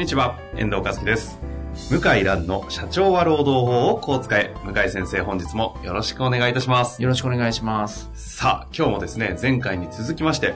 [0.00, 1.38] んにちは、遠藤和樹です。
[1.90, 4.54] 向井蘭の社長は労働法をこう使え。
[4.64, 7.02] 向井先生、本日もよろしくお願いいたします。
[7.02, 8.10] よろしくお願いします。
[8.14, 10.54] さあ、今日もですね、前回に続きまして、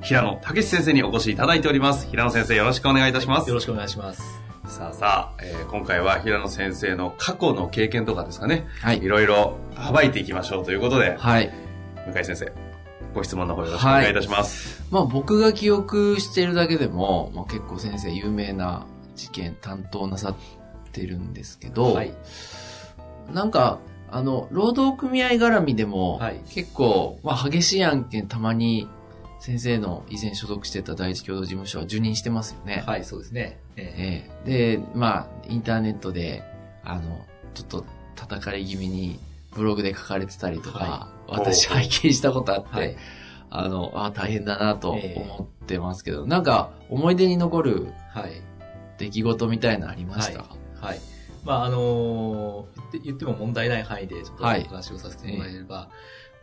[0.00, 2.06] 平野武先生にお越しいただいております。
[2.08, 3.48] 平野先生、よろしくお願いいたします。
[3.48, 4.22] よろしくお願いします。
[4.68, 9.58] さあさあ、えー今回は平野先生の過去の経験とかですかね、はいいろいろ
[9.92, 11.52] 暴いていきましょうということで、はい。
[12.14, 12.52] 向井先生、
[13.14, 14.82] ご質問の方よろしくお願いいたします。
[14.90, 20.36] まあ僕が記憶してるだけでも、まあ、結構先生有名な事件担当なさっ
[20.92, 22.14] てるんですけど、はい。
[23.32, 23.78] なんか、
[24.10, 28.88] あの、労働組合絡みでも、はい結構、まあ激しい案件たまに
[29.40, 32.84] 先生の以前所属してた第一共同事務所は受任してますよね。
[32.86, 33.58] はい、そうですね。
[33.76, 36.44] えええで、まあ、インターネットで、
[36.84, 39.18] あの、ちょっと叩かれ気味に
[39.54, 42.96] ブログで書かれてたりとか、は私ほうほう拝見したことあって、ーはい。
[43.50, 48.42] あの、あ大変だなとええ思ってますけど、なんか思い出に残るはい。
[48.98, 50.44] 出来事みたいなのありました、
[50.80, 51.00] はい。
[51.44, 55.88] まあ、あのー言って、も問題ない範囲でちょっとおはい話をさせてもらえれば、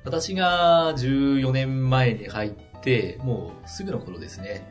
[0.03, 4.67] 私が14年前に入って、もうすぐの頃ですね、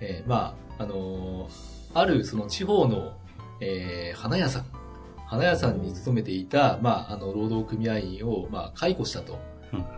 [0.00, 3.12] えーまあ、あのーあるその地方の、
[3.60, 4.66] えー花屋さん、
[5.32, 9.38] 花屋さんに勤めていた、まあ、あの、労働組合員を、まあ、解雇したと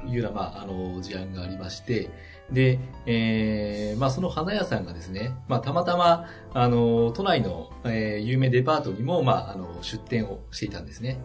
[0.06, 2.08] いうような、まあ、あの、事案がありまして、
[2.52, 11.18] で、えーまあ、その花屋さんがですね、まあ、たまたま、あの、都内の、えー有名デパートにも、まあ、あの、出店をしていたんですね。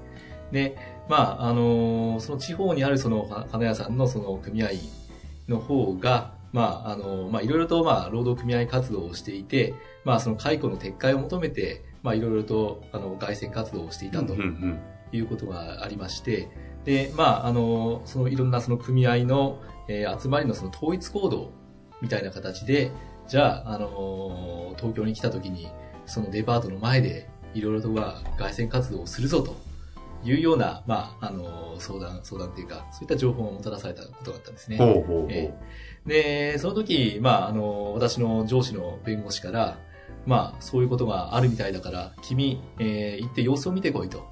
[0.51, 0.75] で、
[1.07, 4.79] まあ、あの、その地方にあるそのは花屋さんのその組合員
[5.47, 14.35] の方が、まあ、あの、まあ、いろいろと、まあ、労働組合活動をしていて、まあ、その解雇の撤回を求めて、まあ、いろいろと、あの、外線活動をしていたと
[15.11, 16.49] いうことがありまして、
[16.85, 21.51] で、まあ、あの、そのいろんなその組合の、えー集まりのその統一行動
[22.01, 22.91] みたいな形で、
[23.27, 25.67] じゃあ、あの、東京に来た時に、
[26.05, 29.55] そのデパートの前で、いろいろとは外線活動をするぞと
[30.23, 34.77] いうような、まあ、あの、相談、相談っていうか、そういった情報をもたらされたことがあったんですね。
[34.77, 35.27] ほうほうほう。
[35.29, 35.53] え
[36.05, 39.77] で、その時、まあ、あの、私の上司の弁護士から、
[40.29, 44.27] まあ、そういうことがあるみたいだから、君、えー行って様子を見てこいと。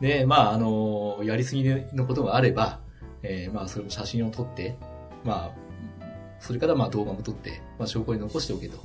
[0.00, 2.80] で、まあ、あの、やりすぎのことがあれば、
[3.22, 4.78] えーまあ、それも写真を撮って、
[5.22, 8.78] まあ、それからまあ動画も撮って、まあ、証拠に残しておけと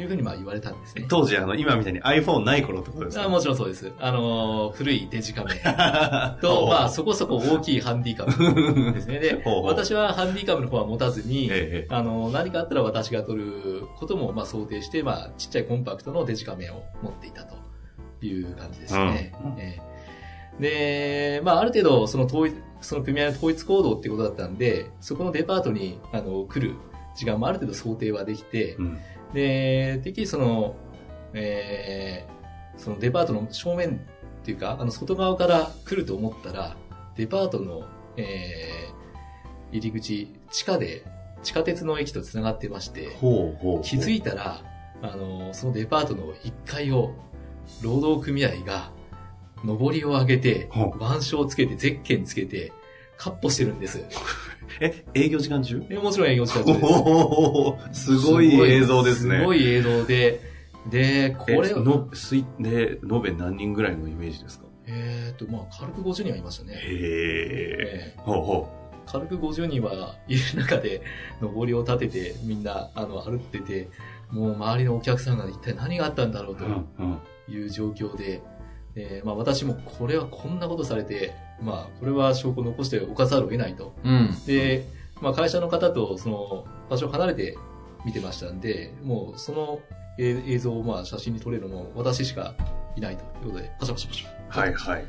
[0.00, 1.06] いうふうにまあ言われたんですね。
[1.08, 3.24] 当時、あの、今みたいに iPhone ない頃ってことですか？
[3.24, 3.92] あもちろんそうです。
[3.98, 9.18] あの、古いデジカメろと、 まあ、そこそこ大きいハンディカムですね。
[9.20, 17.56] で、私はハンディカムの方は持たずに、ええあの、何かあったら私が撮ることも、まあ、想定して、まあ、ちっちゃいコンパクトのデジカメを持っていたと
[18.24, 19.32] いう感じですね。
[19.44, 19.88] うんええ
[20.60, 26.74] で、まあ、ある程度、その統一、その組合の統一行動ってことだったんで、そこのデパートに、あの、来る
[27.14, 28.98] 時間もある程度想定はできて、うん
[29.34, 30.76] で、てっきりその、
[31.34, 32.38] えー
[32.78, 36.76] そのデパートの正面っていうか、あの、外側から来ると思ったら、
[37.16, 37.82] デパートの、
[38.16, 38.98] えー
[39.70, 41.04] 入り口、地下で、
[41.42, 43.82] 地下鉄の駅と繋がってまして、ほうほうほう。
[43.82, 44.62] 気づいたら、
[45.02, 47.14] あの、そのデパートの1階を、
[47.82, 48.92] 労働組合が、
[49.64, 52.72] 上りを上げてほ、腕章をつけて、ゼッケンつけて、
[53.18, 54.02] カッポしてるんです。
[54.80, 55.80] え、営業時間中？
[55.88, 56.84] でもちろん営業時間中です。
[56.86, 59.38] おーすごい映像ですね。
[59.38, 60.40] すごい映像で、
[60.90, 64.66] で、これえの、すい、で、延べ何人ぐらいのイメージですか？
[64.86, 66.74] えーっと、まあ、軽く50人はいましたね。
[66.74, 66.80] へえ。
[68.12, 68.68] ええほうほ
[69.06, 71.02] 軽く50人はいる中で、
[71.40, 73.88] 上りを立てて、みんな、あの、歩ってて、
[74.30, 76.56] もう周りのお客さんが一体何があったんだろうう。
[76.56, 77.18] とうんうん。
[77.50, 78.42] いう状況で、
[79.00, 83.94] えーまあ私もこれはこんなことされて、まあこれは証拠を残しておかざるを得ないと。
[84.04, 84.30] うん。
[84.46, 84.86] で、
[85.22, 87.56] まあ会社の方とその場所を離れて
[88.04, 89.80] 見てましたんで、もうその
[90.18, 92.54] え映像をまあ写真に撮れるのも私しか
[92.96, 94.60] いないということで、パシャパシャパシャ。
[94.60, 95.04] はいはい。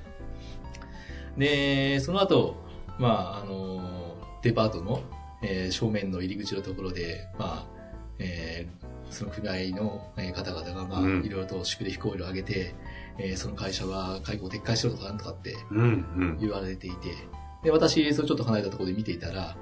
[1.37, 2.55] で、その後、
[2.97, 5.01] まあ、あの、デパートの、
[5.41, 7.67] えー正面の入り口のところで、まあ、
[8.19, 12.75] えーその組合のえー方々が、まあ、うんいろいろと祝電飛行を上げて、
[13.19, 16.37] えーその会社は解雇を撤回しろとかなんとかってうんうん。
[16.39, 17.09] 言われていて、
[17.63, 19.55] で、私、それちょっと離れたところで見ていたら、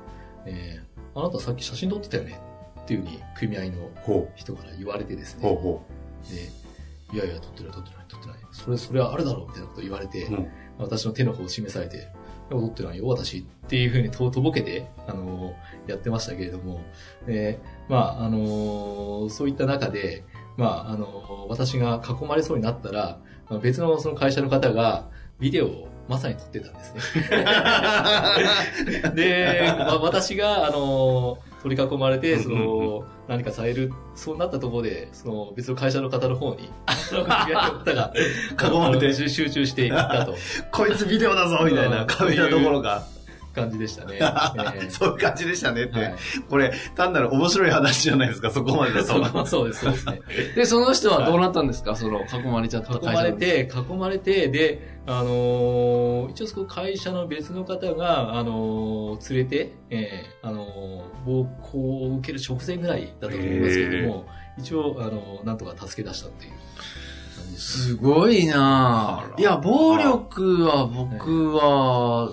[0.45, 2.39] えーあなたさっき写真撮ってたよね
[2.81, 5.50] っていうふうに組合のほ人から言われてですね。
[5.50, 5.83] ほ
[6.30, 8.38] で、いやいや、撮ってない、撮ってない、撮ってない。
[8.51, 10.31] それ、それはあるだろうみたいなこと言われて、う。
[10.31, 10.48] うん。
[10.77, 12.07] 私の手の方を示されて、
[12.51, 15.54] 撮ってないよ、私っていうふうにととぼけて、あの
[15.88, 16.81] やってましたけれども、
[17.25, 17.59] で、
[17.89, 20.24] まあ、あのそういった中で、
[20.56, 23.27] まあ、あの私が囲まれそうになったら、まあ
[23.62, 25.08] 別のその会社の方が、
[25.40, 27.02] ビデオをまさに撮ってたんですね。
[29.16, 36.70] で、ま私が、あの取り囲まれて、その、何かされる、そうなったところで、その、別の会社の方の方に、
[37.10, 38.14] その組合の方が、
[38.62, 40.36] 囲まれて集中していったと。
[40.72, 43.04] こいつビデオだぞみたいなカメラどころか。
[43.62, 44.18] 感じでしたね。
[44.19, 44.24] え
[44.86, 46.00] えそういう感じでしたねって。
[46.00, 46.15] はい
[46.50, 49.07] これ、単なる面白い話じゃないですか、そこまでだと。
[49.07, 50.21] そうそうです、そうですね。
[50.56, 51.95] で、その人はどうなったんですか？
[51.95, 64.25] その、囲まれちゃった囲会社のまれて、囲まれて、で、あのー一応その会社の別の方が、あのー連れて、えーあのー暴行を受ける直前ぐらいだったと思いますけれども、
[64.57, 66.51] 一応、あのーなんとか助け出したっていう
[67.57, 67.88] す。
[67.89, 69.39] すごいなぁ。
[69.39, 72.31] いや、暴力は僕は、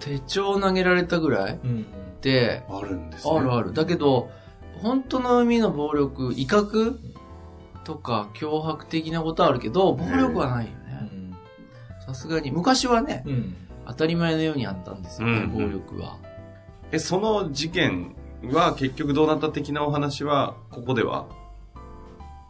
[0.00, 1.86] 手帳投げられたぐらいうんうん。
[2.20, 3.32] で、あるんですね。
[3.36, 3.72] あるある。
[3.72, 4.30] だけど、
[4.82, 6.98] 本当の意味の暴力、威嚇
[7.84, 10.96] とか脅迫的なことはあるけど、暴力はないようね。
[11.30, 11.36] ん
[12.06, 12.50] さすがに。
[12.50, 13.54] 昔はね、うん。
[13.86, 16.16] 当たり前のようにあったんですよね、うん暴力は。
[16.90, 18.16] え、その事件
[18.52, 21.26] は結局どうなった的なお話は、ここでは？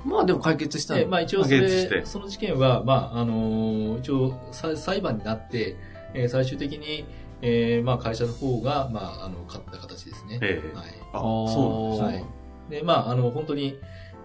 [0.05, 0.95] まあでも解決した。
[1.07, 5.77] まあ一応それ、その事件は、まああのー一応さ裁判になって、
[6.15, 7.05] えー最終的に、
[7.43, 10.39] えーまあ会社の方が、まああの、勝った形ですね。
[10.43, 10.87] ええはい。
[11.13, 12.71] あ、そうなんですはい。
[12.71, 13.79] で、まああの、本当に、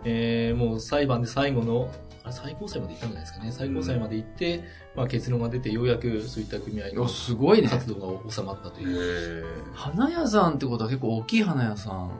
[0.03, 1.89] えーもう裁判で最後の、
[2.23, 3.51] あれ最高裁まで行ったんじゃないですかね。
[3.51, 4.63] 最高裁まで行って、
[4.95, 7.67] まあ結論が出て、ようやくそういった組合のすごいね。
[7.67, 9.45] 活動が収まったという。
[9.73, 12.11] 花屋さんってことは結構大きい花屋さん。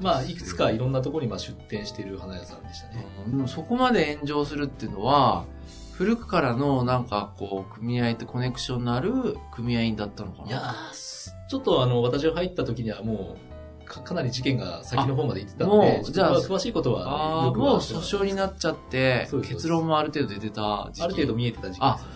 [0.00, 3.04] まあ、いくつかいろんなところにまあ出店している花屋さんでしたね。
[3.26, 5.44] でもそこまで炎上するっていうのは、
[5.98, 10.48] 古くからのなんかこう、組合とコネクションのある組合員だったのかな？
[10.48, 13.36] いやーすちょっとあの、私が入った時にはも
[13.82, 21.04] う、かかなり事件が先の方まで行ってたのあもで、うじゃあ詳しいことはああ、もう訴訟になっちゃって結論もある程度出てた時期。
[21.04, 22.10] ある程度見えてた時期ですね。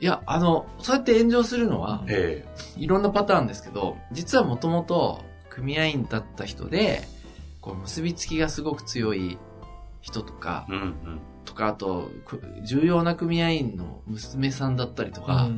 [0.00, 2.44] いや、あの、そうやって炎上するのは、え
[2.76, 5.20] いろんなパターンですけど、実はもともと
[5.50, 7.02] 組合員だった人で、
[7.60, 9.38] こう結びつきがすごく強い
[10.00, 11.20] 人とかえ、うんうん。
[11.44, 15.48] とか、あと、く重要な組合員の娘さんだったりとか、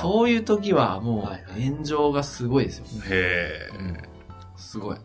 [0.00, 2.84] そういう時はもはいはいう炎上がすごいですよ。
[3.08, 4.08] へえ。
[4.56, 4.96] すごい。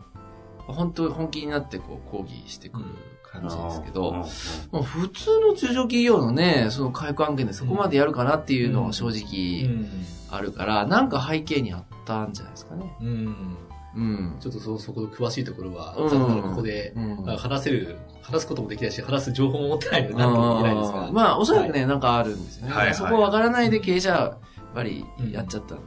[0.66, 2.84] 本当本気になってこう抗議してくる
[3.22, 4.22] 感じですけど、うんうん
[4.70, 9.88] もう普通の中小企業のね、その解雇案件でそこまでやるかなっていうのは正う直ん。
[10.30, 12.84] あるから、なんか背景にあったんじゃないですかね。
[13.00, 13.06] うん。
[13.06, 13.56] うん。
[14.40, 21.10] ちょっとそ、そこの詳しいところは、うん残念ながらここで、うんあ話せる、話すこともできないし、話す情報も持ってないので、何とも言えないですが。
[21.12, 22.72] まあ、おそらくね、なんかあるんですよね。
[22.74, 24.38] はいはいそこわからないで経営者は、やっ
[24.74, 25.74] ぱりやっちゃった。
[25.74, 25.80] うん。
[25.80, 25.84] へ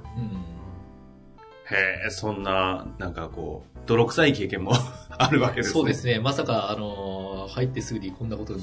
[2.08, 4.74] え、そんな、なんかこう、泥臭い経験も
[5.18, 5.74] あるわけですね。
[5.74, 6.20] そうですね。
[6.20, 8.58] まさか、あのー入ってすぐにこんなことを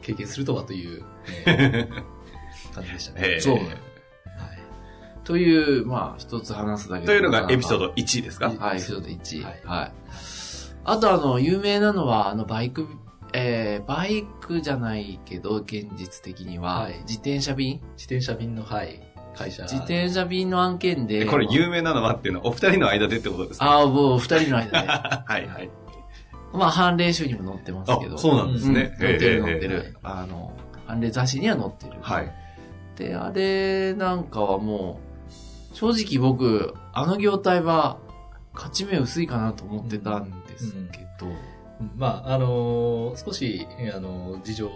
[0.00, 1.02] 経験するとはという、
[1.46, 2.02] えー
[2.74, 3.40] 感じでしたね。
[3.40, 3.64] そうはい。
[5.24, 7.86] という、まあ、一つ話すだけというのがエピソード。
[7.88, 8.50] ド1ですか？
[8.58, 9.42] はい、エピソード1。
[9.42, 9.92] ははいい。
[10.84, 12.86] あと、あの、有名なのは、あの、バイク、
[13.32, 17.74] えー、バイクじゃないけど、現実的には、はい自転車便？
[17.96, 19.00] 自転車便の、はい、
[19.36, 19.62] 会社。
[19.64, 23.66] 自転車便の案件で、えこれ有名なのはっていうのはお二人の間でってことですか？
[23.66, 24.88] ああ、もう二人の間で。
[24.88, 25.70] はいはい。
[26.52, 28.16] まあ、判例集にも載ってますけど。
[28.16, 28.96] あ、そうなんですね。
[29.00, 29.96] うん載ってる載ってる。
[30.02, 30.52] あの、
[30.86, 31.92] 判例雑誌には載ってる。
[32.00, 32.32] はい。
[32.96, 35.09] で、あれなんかはもう、
[35.72, 37.98] 正直僕、あの業態は、
[38.54, 41.90] 勝ち目薄いかなと思ってたんですけど、うん。
[41.96, 44.70] まあ、あのー少し、えーあのー事情、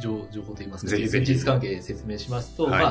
[0.00, 2.82] 情情報といいますか、現実関係説明しますと、はい。
[2.82, 2.88] ま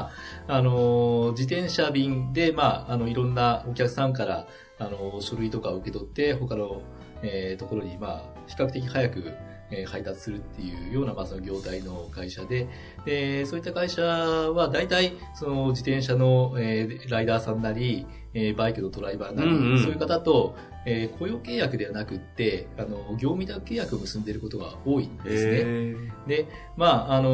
[0.48, 4.48] あ、あのー自転車便で、まあ、あの、いろんなお客さんから、
[4.80, 6.82] あのー書類とかを受け取って、他の、
[7.22, 9.34] えーところに、まあ、比較的早く、
[9.72, 12.68] えー配達するっていうような、まあ、その業態の会社で、
[13.06, 25.52] で、そういった会社は、大体、その自転車の、えーライダーさんなり、えーバイクのドライバーなり、うんうんそういう方と、えー雇用契約ではなくって、あの、業務委託契約を結んでいることが多いんですね。
[25.54, 25.96] へ
[26.28, 26.48] で、
[26.78, 27.30] まあ、あの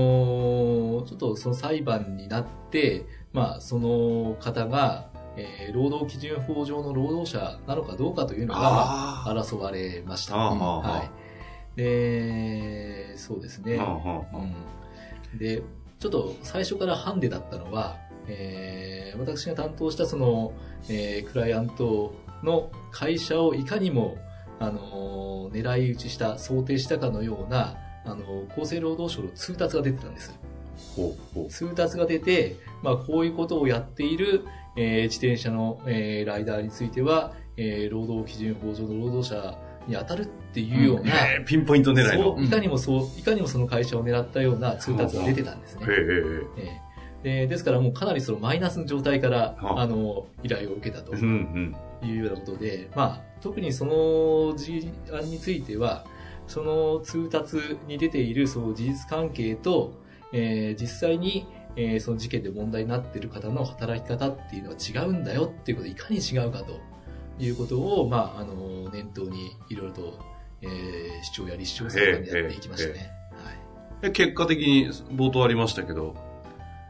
[1.01, 10.35] ーちょっとその裁判になって、まあ、その方が、えー労働基準法上の労働者なのかどうかというのが、まあ、あ争われました。
[10.79, 11.11] はい。
[11.77, 13.77] で、そうですね。
[13.79, 14.37] あ。
[14.37, 14.55] うん
[15.37, 15.61] で、
[15.99, 20.53] ちょっと最初からハンデだったのは、えー私が担当したその、
[20.89, 24.17] えークライアントの会社をいかにも、
[24.59, 30.39] あの、狙い撃ちした、想定したかのような、あの、厚生労働省の通達が出てたんです。
[31.49, 39.57] 通達が出て、まあ、こういうことをやっている、えー自転車の、えーライダーについては、えー労働基準法上の労働者
[39.87, 42.37] に当たるっていうような、へえピンポイント狙いの。
[42.41, 45.85] いかにもそう、いかにもその会社を狙ったような通達が出てたんですね。
[45.87, 45.95] へえ。
[46.57, 46.87] えー
[47.23, 51.19] でですからもうかなりそのマイナスの状態から、はああの、依頼を受けたとうん
[52.03, 52.07] うん。
[52.07, 56.05] いうようなことで、まあ、特にその事案については、
[56.47, 59.93] その通達に出ているその事実関係と、
[60.31, 66.79] えー実際に、えーその事件で問題になっている方の働き方っていうのは違うんだよっていうことで、いかに違うかと
[67.39, 70.19] いうことを、まあ、あの、念頭にいろいろと、
[70.61, 73.11] えー主張や立証するでやっていきましたね。
[73.31, 73.51] は
[73.99, 74.01] い。
[74.01, 76.15] で結果的に冒頭ありましたけど、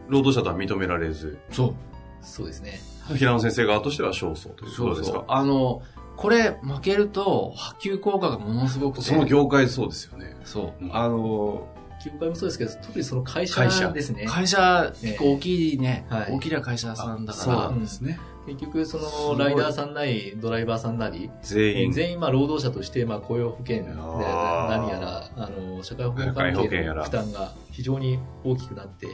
[0.08, 1.75] 労働者とは認められず、そう。
[2.22, 2.80] そうですね。
[3.16, 5.24] 平野先生側としては勝訴ということですか？
[5.27, 5.82] あの、
[6.16, 9.04] これ負けると波及効果がものすごくて。
[9.04, 10.36] その業界そうですよね。
[10.46, 10.88] そうう。
[10.88, 11.68] んあの、
[12.06, 14.25] 業界もそうですけど、特にその会会社社ですね。
[14.27, 18.20] 会社、結構大きいね、はい大きな会社さんだかそうら、なんですね。
[18.48, 21.92] 結局、そのライダーさんなり、ドライバーさんなり、全員。
[21.92, 29.08] 全員まあ労働者としてまあ雇用保険で何やら、あの、社会保険関係の負担が非常に大きくなって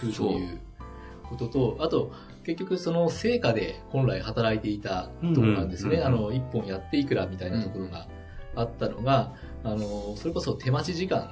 [0.00, 0.60] くるという
[1.28, 2.12] ことと、あと、
[2.44, 6.00] 結局その成果で本来働いていたところなんですね。
[6.00, 8.08] あの、一本やっていくらみたいなところが
[8.56, 11.30] あったのが、あの、それこそ手待ち時間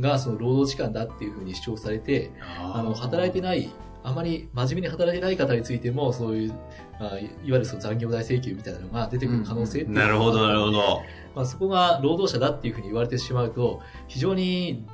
[0.00, 3.70] がその労働時間だっていうふうに主張されて、あの、働いてない、
[4.06, 6.52] あまり真面目に働いてない方についても、そういう、
[7.00, 11.02] まあ、いいわゆるその残業代請求みたいなのが出てくる可能性っていうのがなるほど、なるほど。
[11.34, 14.86] まあ、そこが労働者だっていうふうに言われてしまうと、非常に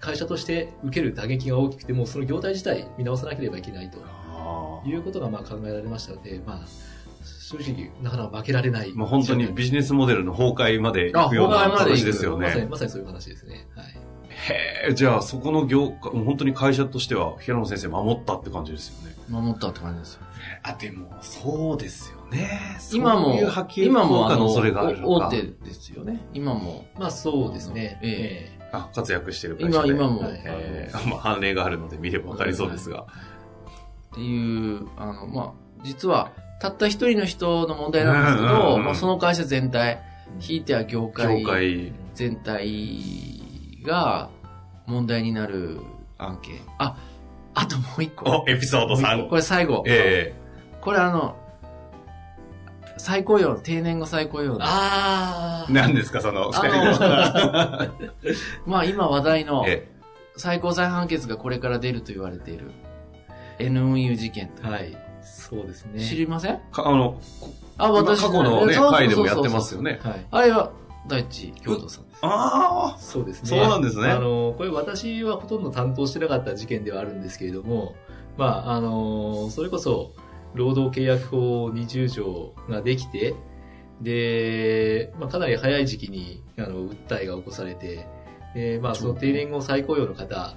[0.00, 6.66] 会社として受ける打撃が大きくて、もうその業態自体見直さなければいけないとあいうことがまあ考えられましたので、まあ、
[7.22, 8.88] 正直、なかなか負けられない。
[8.88, 12.68] ーもう本当にビジネスモデルの崩壊まで行くような話ですよまさに、ね。
[12.70, 13.68] まさにそういう話ですね。
[13.76, 14.03] はい。
[14.48, 19.16] へえ、じゃあそこの業界、もう本当に会社としては平野先生守ったって感じですよね。
[19.28, 20.20] 守ったって感じですよ。
[20.62, 22.78] あ、でも、そうですよね。
[22.92, 26.20] 今もそういう今もあの、大手ですよね。
[26.34, 26.84] 今も。
[26.98, 27.98] まあそうですね。
[28.02, 29.88] ええあ、活躍してる会社今、で。
[29.90, 33.02] 今も、はいえーまあ、判例があるので見ればわかりそうですが。
[33.02, 35.52] っていう、あの、まあ、
[35.84, 40.00] 実は、たった一人の人の問題なんですけど、まあ、その会社全体、
[40.38, 44.30] ひいては業界業界、全体が
[44.86, 45.80] 問題になる
[46.18, 46.60] 案件。
[46.78, 46.96] あ、
[47.54, 48.42] あともう一個。
[48.46, 49.28] お、エピソード3。
[49.28, 49.82] これ最後。
[49.86, 50.34] え
[50.80, 51.36] これあの、
[52.96, 54.58] 再雇用、定年後再雇用の。
[54.62, 58.08] あえ何ですか、その、二人あの。
[58.70, 59.88] まあ今話題のえ
[60.36, 62.70] 最高裁判決がこれから出ると言われている
[63.58, 64.50] N 運輸事件。
[64.62, 64.96] はい。
[65.22, 66.04] そうですね。
[66.04, 66.58] 知りません？
[66.72, 67.18] かあの、
[67.78, 70.00] あ、過私去のね、回でもやってますよね。
[70.02, 70.26] はい。
[70.30, 70.70] あれは
[71.06, 72.18] 大地京都さんです。
[72.22, 73.48] あそうですね。
[73.48, 77.94] そうなんですねあの、これ私はほとんど担当してなかった事件ではあるんですけれども、
[78.36, 80.12] まあ、あの、それこそ、
[80.54, 83.34] 労働契約法20条ができて、
[84.00, 88.06] で、まあ、かなり早い時期に、あの、訴えが起こされて、
[88.54, 90.56] で、まあ、その定年後再雇用の方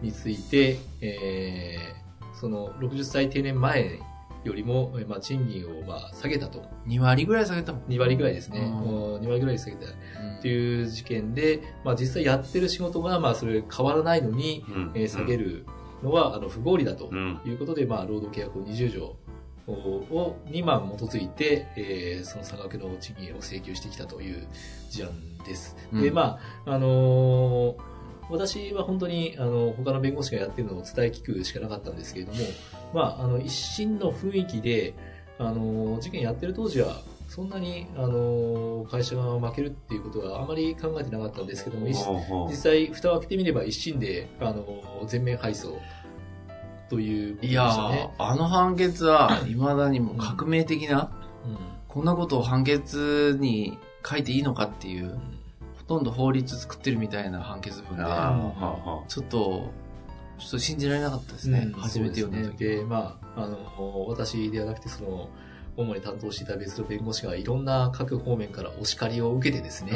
[0.00, 4.00] について、えー、その60歳定年前
[4.44, 6.62] よりも、えーまあ、賃金を、まあ、下げたと。
[6.86, 7.82] 2割ぐらい下げたもん。
[7.84, 8.60] 2割ぐらいですね。
[8.60, 9.86] うんもう2割ぐらい下げた。
[9.86, 14.72] うんっていう事件で、まあ実際やってる仕事が、まあそれ変わらないのに、あ。
[14.72, 15.36] うんえー下げ。
[15.36, 15.64] る
[16.02, 17.40] のは、あの、不合理だとうん。
[17.46, 19.16] いうことで、まあ労働契約法20条
[19.68, 24.48] を、にまあ基づいて、えーその差額の賃金を請求してきたという
[24.90, 25.10] 事案
[25.46, 25.76] です。
[25.92, 27.91] で、うんまあ、あのー
[28.32, 32.38] 私は本当に、あの、他の弁護士がやってるのを伝え聞くしかなかったんですけれども、
[32.94, 34.94] まあ、あの、一審の雰囲気で、
[35.38, 41.86] あの、事件やってる当時は、そんなに、あの、会社が負けるっていうことはあまり考えてなかったんですけども、
[42.48, 45.78] 実際、蓋を開けてみれば一審で、あの、全面敗訴
[46.88, 51.10] ということでしいやーたね。、あの判決は未だにも革命的な、
[51.46, 51.58] うん。
[51.88, 55.31] こんなことを判決に書いていいのかっていう、うん
[55.82, 58.02] ほとんど法律作ってるみたいな判決文で、
[59.08, 59.70] ちょっと、
[60.38, 61.70] ちょっと信じられなかったですね。
[61.72, 62.56] うん初めて読んだ時。
[62.58, 62.82] ですね。
[62.82, 65.28] で、まあ、あの、私ではなくて、その、
[65.76, 69.92] 主に担当していた別の弁護士がいろんな各方面からお叱りを受けてですね、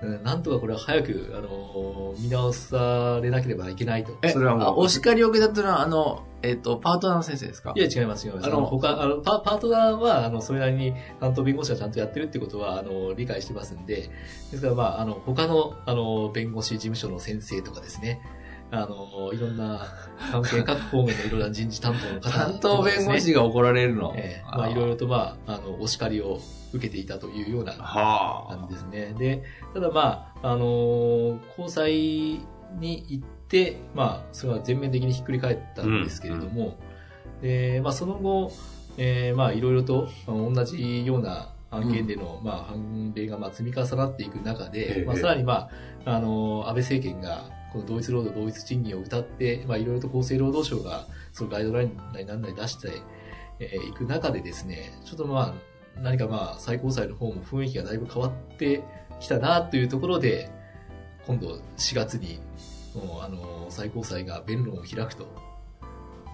[0.00, 4.16] なんとかこれは早く、あの、見直されなければいけないと。
[4.22, 7.72] え、それはもうあお叱りを受けたっていうのは、あの、えっ、と、パートナーの先生ですか？
[7.74, 8.46] いや、違います、違います。
[8.46, 14.08] あのあの、他、あの、パパートナーは、あの、それなりに担当弁護士がちゃんとやってるってことは、あの、理解してますんで、
[14.52, 18.20] ですから、まあ、あの、他の、あの、弁護士事務所の先生とかですね、
[18.70, 19.80] あの、いろんな
[20.30, 24.12] 関係各方面のいろんな人事担当の方担当弁護士が怒られるの。
[24.16, 24.44] ええ。
[24.44, 26.38] まあいろいろとまあ、あの、お叱りを
[26.72, 29.14] 受けていたというようなは感じですね。
[29.18, 31.92] で、ただまあ、あのー交際
[32.78, 36.76] に行って、まあ、それは全面的にひっくり返ったんですけれども、
[37.40, 38.52] で、まあその後、
[38.98, 45.04] えーまあいろいろと同じような案件での、まあ判例がまあ積み重なっていく中で、ええ。
[45.06, 45.68] まあさらにま
[46.04, 53.02] あ、あのー安倍政権が、この同一労働同一賃金を謳って、まあいろいろと厚生労働省が、そのガイドラインなりなんなり出して
[53.60, 55.54] えーいく中でですね、ちょっとま
[55.96, 58.82] あ、何かまあ、最高裁の方も雰囲気がだいぶ変わって
[59.20, 60.50] きたなというところで、
[61.26, 62.40] 今度4月に、
[62.94, 65.26] もうあの、最高裁が弁論を開くと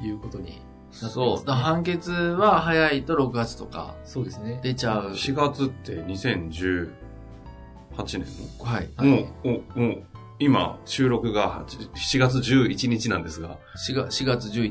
[0.02, 0.58] いうことにね。
[0.92, 1.50] そう。
[1.50, 4.60] 判決は早いと6月とかそうですね。
[4.62, 5.10] 出ちゃう。
[5.12, 6.88] 4月って2018
[7.96, 8.24] 年
[8.62, 8.90] はい。
[8.98, 10.02] の、もう、おもう、
[10.44, 13.58] 今、収録が7月11日なんですが、
[13.88, 14.70] 4月 ,4 月11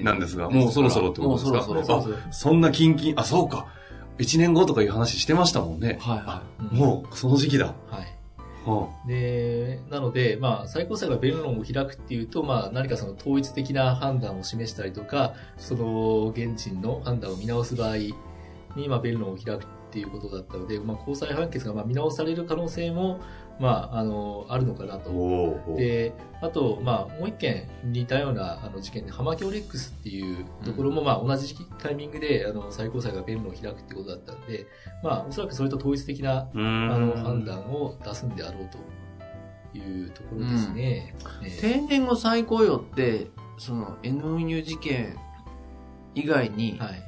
[0.00, 0.04] 日。
[0.04, 1.52] なんですが、もうそろそろってことですか？
[1.52, 2.16] もうそろそろ。
[2.16, 3.68] あそんなキンキン、あ、そうか。
[4.18, 5.98] 1年後とかいう話してましたもんね。
[6.00, 7.66] はいはあうんもう、その時期だ。
[7.90, 8.18] はい。
[8.64, 23.20] はで、なので、まあ、最高裁が弁論を開くっていうと、まあ、何かその統一的な判断を示したりとか、その現地の判断を見直す場合に、まあ、弁論を開くっていうことだったので、まあ、高裁判決がまあ見直される可能性も、
[23.60, 25.74] まあ、あの、あるのかなあ、と。
[25.76, 34.66] で、あと、まあ、もう一件似たようなあの事件で、浜京レックスっていうところも、まあ、同じタイミングで、あの、最高裁が弁論を開くってことだったんで、
[35.02, 38.68] まあ、おそらくそれと統一的なあの判断を出すんであろう
[39.72, 41.14] というところですね。
[41.44, 43.28] えー定年後再雇用って、
[43.58, 45.16] その NU 事件
[46.14, 47.02] 以外に、はい。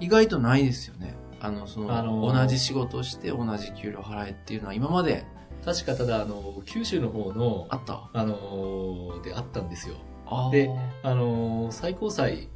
[0.00, 1.16] 意外とないですよね。
[1.40, 5.24] あの、その、あのー同じ仕事をして同じ給料払えっていうのは今まで
[5.64, 8.08] 確かただ、あの、九州の方のあ、った。
[8.12, 9.96] あの、であったんですよ。
[10.52, 10.70] で
[11.02, 12.48] あの、最高裁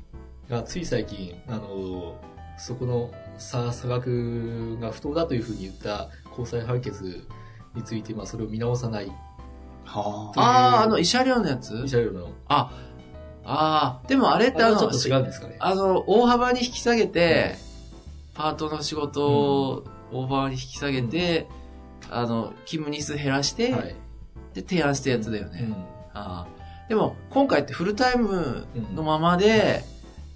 [0.48, 2.20] がつい最近、あの、
[2.58, 7.26] そこの差差額が不当だというふうに言った高裁判決
[7.74, 9.08] について、まあ、それを見直さない、
[9.84, 10.78] はあ。
[10.78, 11.74] あー、あの、慰謝料のやつ？
[11.74, 12.70] 慰謝料の、あ、
[13.44, 15.56] あー、でもあれってあの、あれはちょっと違うんですかね。
[15.58, 17.56] あの、大幅に引き下げて、
[18.34, 21.48] パートの仕事を大幅に引き下げて、
[22.18, 23.94] あの、勤務日数減らして、はい。
[24.54, 25.60] で、提案したやつだよね。
[25.62, 25.72] うん
[26.14, 29.82] ああでも、今回ってフルタイムのままで、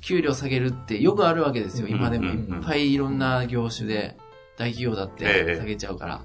[0.01, 1.87] 給料下げるってよくあるわけですよ。
[1.87, 4.17] うん今でもいっぱいいろんな業種で、
[4.57, 6.17] 大企業だっええて下げちゃうから。
[6.17, 6.21] っ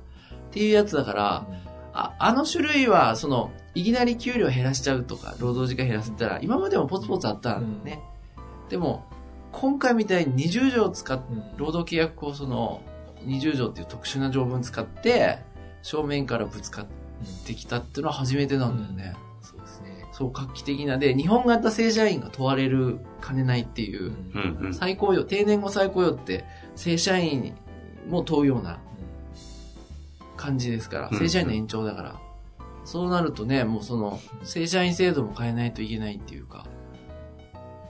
[0.51, 1.47] ていうやつだから、
[1.93, 7.99] ああの種類は、その、いきなり給料減らしちゃうとか、労働時間減らすったら、今までもポツポツあったんね。
[8.69, 9.05] でも、
[9.51, 12.81] 今回みたいに20条使っうん労働契約法その
[13.25, 15.39] 20条っていう特殊な条文使って、
[15.81, 16.85] 正面からぶつかっ
[17.45, 19.15] てきたっていうのは初めてなんだよね。
[19.41, 20.05] そうですね。
[20.11, 24.73] そう、画期的なで、日本型正社員が問われるかねないっていうう、んうんうん。
[24.73, 27.53] 再雇用、定年後再雇用って、正社員
[28.07, 28.79] も問うような
[30.37, 32.19] 感じですから、うん正社員の延長だから。
[32.83, 36.65] そうなるとね、もうその、正社員制度も変えないといけないっていうか、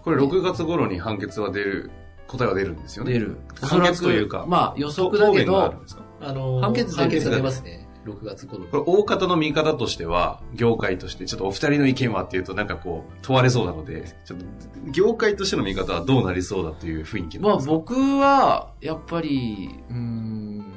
[0.04, 1.91] これ6月頃に判決は出る、
[2.32, 3.13] 答えは出るんですよね。
[3.13, 3.38] 出る。
[3.62, 5.74] 判決というかまあ予測だけど
[6.22, 7.88] あの判決判決が出ますね。
[8.06, 8.70] 6月頃に。
[8.70, 14.46] これ大方の見方としては、業界として、ちょっとお二人の意見はっていうとなんかこう、問われそうなので、ちょっと、
[14.91, 20.74] 業界としての見方はどうなりそうだという雰囲気まあ僕は、やっぱり、うーん、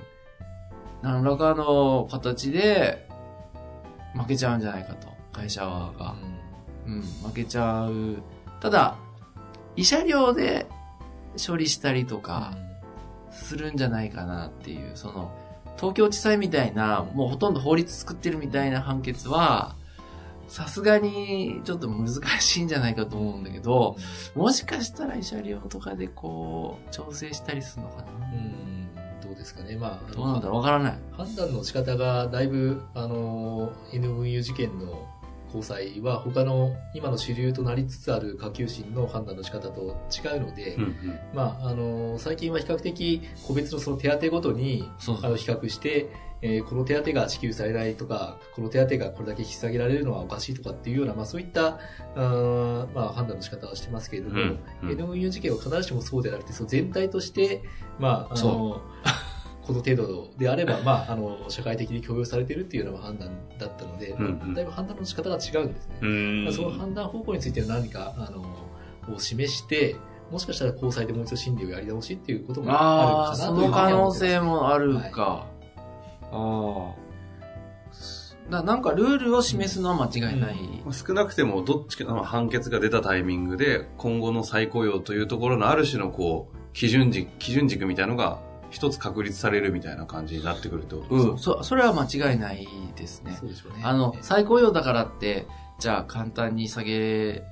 [1.02, 3.08] 何らかの形で
[4.14, 6.14] 負けちゃうんじゃないかと、会社側が。
[6.86, 8.22] うん、負けちゃう。
[8.60, 8.96] ただ、
[9.76, 10.66] 慰謝料で
[11.38, 12.54] 処理したりとか
[13.30, 15.32] するんじゃないかなっていう、その、
[15.76, 19.74] 東京地裁みたいな、もうほとんど法律作ってるみたいな判決は、
[20.46, 23.96] さすがにちょっと難しいんじゃないかと思うんだけど、
[24.34, 28.04] もしかしたら慰謝料とかでこう、調整したりするのかな？
[28.32, 28.88] うん
[29.22, 29.76] どうですかね。
[29.76, 30.56] まあ、どうなんだろう？
[30.58, 30.98] わからない。
[31.12, 35.08] 判断の仕方がだいぶ、あの、NVU 事件の
[35.54, 41.18] 高裁は他の今の主流となりつつある下級審の判断の仕方と違うので、うんうん。
[41.32, 44.90] まあ、あの、最近は比較的個別のその手当ごとに
[45.22, 46.10] あの比較して、
[46.42, 51.78] えーこの手当が支給されないとか、この手当がこれだけ引き下げられるのはおかしいとかっていうような、まあそういった、
[52.16, 54.88] あーまあ判断の仕方はしてますけれども、うんうん。
[54.90, 57.62] NVU 事件は必ずしもそうではなくて、その全体として、
[58.00, 58.82] まあ、あその、
[59.66, 65.98] この程度であれば、まあ、あの、社会的に許容されているっていうような判断だったので、うんうんだいぶ判断の仕方が違うんですね。
[66.03, 68.44] うーんまあその判断方向については何か、あの、
[69.14, 69.96] を示して、
[70.31, 75.46] もしかしたら高裁でもう一度審理をやり直しっていうこともああ、あるかなというふうにその可能性もあるか。
[76.31, 77.05] ああ。
[78.50, 80.57] だなんかルールを示すのは間違いない。
[80.85, 88.42] まあ少なくてもどっちか、まあ、判決が出たタイミングで今後の再雇用というところのある種のこう基準軸基準軸みたいのが
[88.74, 93.37] 一つ確立されるみたいな感じになってくるってことですか、うん、そそれは間違いないですね。
[93.38, 93.84] そうでしょうね。
[93.84, 95.46] あのえ、再雇用だからって、
[95.78, 97.44] じゃあ簡単に下げ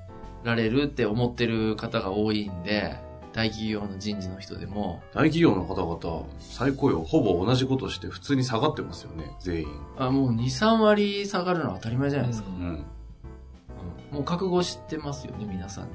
[0.42, 2.96] られるって思ってる方が多いんで、
[3.32, 12.48] 大企業の人事の人でも、大企業の方々再雇用ほぼ同じことして普通に下がってますよね全員、あもう2、3割下がるのは当たり前じゃないですか。
[12.50, 12.85] うん、うん
[14.11, 15.90] もう覚悟してますよね、皆さんね。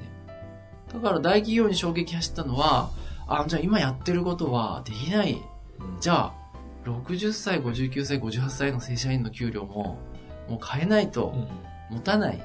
[0.92, 2.90] だから大企業に衝撃走ったのは、
[3.28, 5.34] あ、じゃあ今やってることはできない。
[5.34, 5.42] うん
[6.00, 6.34] じゃあ、
[6.86, 10.00] 60歳、59歳、58歳の正社員の給料も、
[10.50, 11.34] もう変えないと
[11.92, 12.42] うん持たない、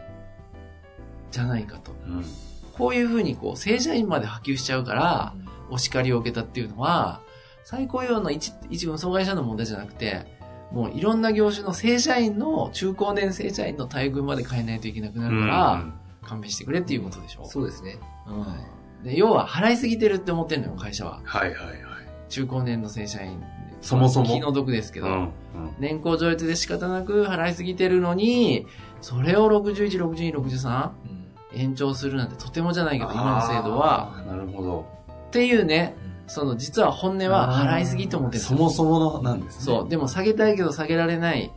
[1.31, 1.93] じゃないかと。
[2.07, 2.25] うん
[2.73, 5.35] こういうふうにこう、正社員まで波及しちゃうから、
[5.71, 7.21] お叱りを受けたっていうのは、
[7.65, 10.27] 再雇用の一一運送会社の問題じゃなくて、
[10.73, 15.85] もういろんな業種の正社員の、中高年正社員の待遇まで変えないといけなくなるから、
[16.23, 17.45] 勘弁してくれっていうことでしょ。
[17.45, 17.99] そうですね。
[18.27, 18.47] うん。
[19.03, 21.21] で、要は払いすぎてるって思ってるのよ、会社は。
[21.25, 21.77] はいはいはい。
[22.29, 23.43] 中高年の正社員。
[23.81, 24.27] そもそも？
[24.27, 25.31] 気の毒ですけど、うんうん。
[25.79, 28.67] 年功序列で仕方なく払いすぎてるのに、
[29.01, 31.23] それを61、62、63うん。
[31.55, 34.87] 延長するなんてとてもじゃないけど、今の制度は、なるほど。
[35.27, 39.65] っていうね、その実は本音は払いすぎと思ってるそもそものなんですね。
[39.65, 39.89] そう。
[39.89, 41.53] でも下げたいけど下げられない。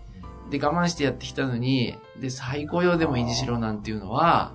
[0.49, 4.53] で、我慢してやってきたのに、で、再雇用でも維持しろなんていうのは、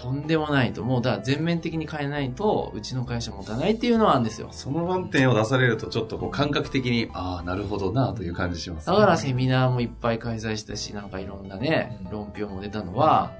[0.00, 0.84] とんでもないと。
[0.84, 4.48] もう、だから全面的に変えないと、うちの会社持たないっていうのはあるんですよ。
[4.52, 13.32] その論点を出されるとちょっとこう感覚的にああなるほどなという感じします、だからセミナーもいっぱい開催したし、なんかいろんなねう、ん論評も出たのは、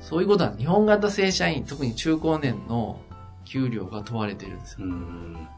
[0.00, 2.98] そういうことは日本型正社員、特に中高年の
[3.44, 4.86] 給料が問われてるんですよ。
[4.86, 5.48] うん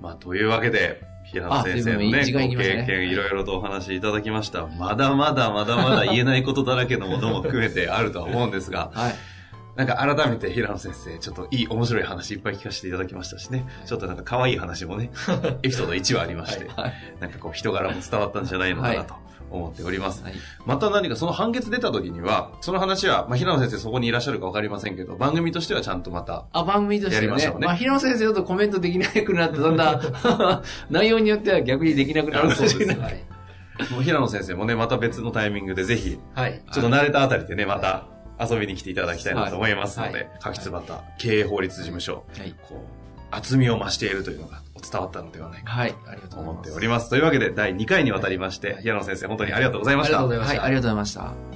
[0.00, 9.14] まあというわけで平野先生のあ随分ねご経験いろいろとお話しいただきましたまだまだまだまだ言えないことだらけのものも含めてあるとは思うんですがはい。
[9.76, 15.10] なんか改めて平野先生、ちょっといい面白い話いっぱい聞かせていただきましたしね、ちょっとなんか可愛い話もね、
[15.62, 16.94] エピソード1話ありまして、はい。
[17.20, 19.14] なんかこう人柄も伝わったんじゃないのかなと
[19.50, 20.24] 思っております。
[20.24, 20.32] はい。
[20.64, 27.26] また何かその判決出た時には、その話は、まあ、平野先生そこにいらっしゃるかわかりませんけど、番組としてはちゃんとまた、あ、番組としてはね。
[27.26, 32.98] やりましょうねまあ、平野先生とコメントできなくなって、だんだん、 内容によっては逆にできなくなるかもしれない。
[32.98, 33.22] はい。
[33.92, 36.62] もう平野先生もね、また別のタイミングでぜひ、はい。
[36.72, 38.06] ちょっと慣れたあたりでね、また
[38.38, 40.84] 遊びに来ていただきたいなと思いますので、はい柿津端
[41.18, 42.54] 経営法律事務所、はい。
[42.68, 42.78] こう、
[43.30, 45.94] 厚みを増しているというのが伝わったのではないかはい。
[46.06, 46.64] ありがとと思っ。
[46.64, 47.10] ております。
[47.10, 50.18] というわけで、第2回にわたりまして、平野先生、本当にありがとうございました。
[50.18, 51.14] ありがとうございましたはい、ありがとうございまし
[51.50, 51.55] た。